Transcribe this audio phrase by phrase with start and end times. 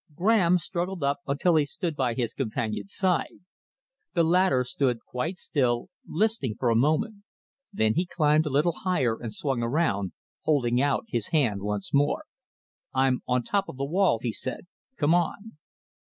[0.15, 3.37] Graham struggled up until he stood by his companion's side.
[4.15, 7.17] The latter stood quite still, listening for a moment.
[7.71, 12.23] Then he climbed a little higher and swung around, holding out his hand once more.
[12.95, 14.65] "I'm on top of the wall," he said.
[14.97, 15.57] "Come on."